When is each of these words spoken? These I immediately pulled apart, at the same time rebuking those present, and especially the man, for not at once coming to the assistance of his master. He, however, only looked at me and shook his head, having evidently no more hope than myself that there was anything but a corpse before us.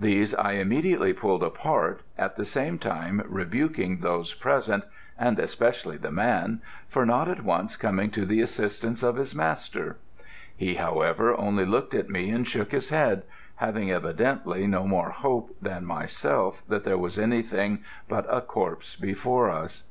These 0.00 0.34
I 0.36 0.52
immediately 0.52 1.12
pulled 1.12 1.42
apart, 1.42 2.00
at 2.16 2.36
the 2.36 2.46
same 2.46 2.78
time 2.78 3.20
rebuking 3.26 3.98
those 3.98 4.32
present, 4.32 4.82
and 5.18 5.38
especially 5.38 5.98
the 5.98 6.10
man, 6.10 6.62
for 6.88 7.04
not 7.04 7.28
at 7.28 7.44
once 7.44 7.76
coming 7.76 8.08
to 8.12 8.24
the 8.24 8.40
assistance 8.40 9.02
of 9.02 9.16
his 9.16 9.34
master. 9.34 9.98
He, 10.56 10.76
however, 10.76 11.36
only 11.36 11.66
looked 11.66 11.92
at 11.94 12.08
me 12.08 12.30
and 12.30 12.48
shook 12.48 12.72
his 12.72 12.88
head, 12.88 13.24
having 13.56 13.90
evidently 13.90 14.66
no 14.66 14.86
more 14.86 15.10
hope 15.10 15.54
than 15.60 15.84
myself 15.84 16.62
that 16.66 16.84
there 16.84 16.96
was 16.96 17.18
anything 17.18 17.80
but 18.08 18.24
a 18.34 18.40
corpse 18.40 18.96
before 18.96 19.50
us. 19.50 19.82